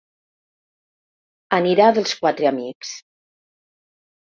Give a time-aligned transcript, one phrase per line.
[1.59, 2.97] Anirà dels quatre amics.